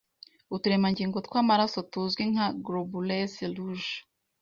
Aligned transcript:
Uturemangingo 0.55 1.17
tw’amaraso 1.27 1.79
tuzwi 1.91 2.23
nka 2.31 2.47
’Globules 2.65 3.33
Rouges, 3.55 3.89